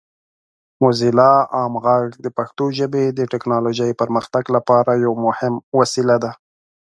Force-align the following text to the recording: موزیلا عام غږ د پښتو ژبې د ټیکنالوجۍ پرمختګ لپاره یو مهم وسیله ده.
موزیلا 0.81 1.31
عام 1.55 1.73
غږ 1.85 2.05
د 2.23 2.25
پښتو 2.37 2.65
ژبې 2.77 3.03
د 3.17 3.19
ټیکنالوجۍ 3.31 3.91
پرمختګ 4.01 4.43
لپاره 4.55 4.91
یو 5.05 5.13
مهم 5.25 5.53
وسیله 5.79 6.15
ده. 6.23 6.31